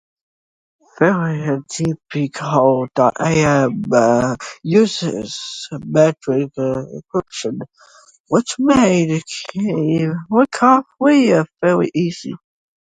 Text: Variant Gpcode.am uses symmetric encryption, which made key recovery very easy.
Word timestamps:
Variant 0.97 1.67
Gpcode.am 1.67 4.37
uses 4.63 5.67
symmetric 5.69 6.51
encryption, 6.57 7.59
which 8.29 8.55
made 8.57 9.21
key 9.49 10.07
recovery 10.31 11.35
very 11.61 11.91
easy. 11.93 12.33